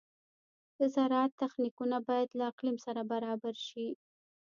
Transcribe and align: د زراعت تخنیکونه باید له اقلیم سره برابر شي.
د 0.77 0.79
زراعت 0.95 1.31
تخنیکونه 1.41 1.97
باید 2.07 2.29
له 2.37 2.43
اقلیم 2.51 2.77
سره 2.85 3.01
برابر 3.11 3.55
شي. 3.67 3.87